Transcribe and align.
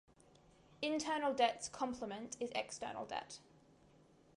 Internal 0.81 1.31
debt's 1.35 1.69
complement 1.69 2.35
is 2.39 2.49
external 2.55 3.05
debt. 3.05 3.37